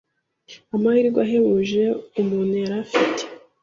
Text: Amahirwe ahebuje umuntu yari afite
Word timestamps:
Amahirwe 0.75 1.19
ahebuje 1.25 1.83
umuntu 2.21 2.53
yari 2.61 2.75
afite 2.83 3.21